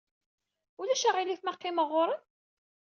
[0.81, 2.21] Ulac aɣilif ma qqimeɣ ɣer-m?